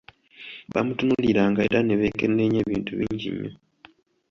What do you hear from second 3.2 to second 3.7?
nnyo.